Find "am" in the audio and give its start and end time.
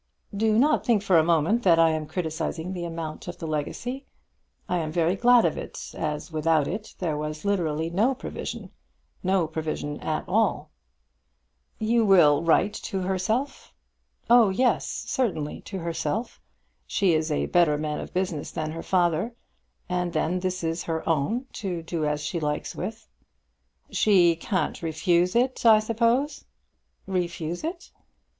1.91-2.07, 4.79-4.91